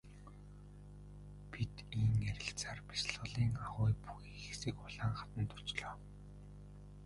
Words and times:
Бид 1.51 1.73
ийн 1.99 2.11
ярилцсаар 2.31 2.79
бясалгалын 2.89 3.53
агуй 3.65 3.91
бүхий 4.03 4.37
хэсэг 4.45 4.75
улаан 4.85 5.13
хаданд 5.17 5.51
очлоо. 5.59 5.93